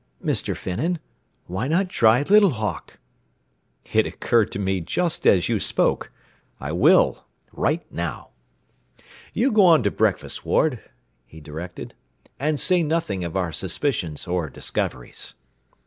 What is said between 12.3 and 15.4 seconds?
"And say nothing of our suspicions or discoveries."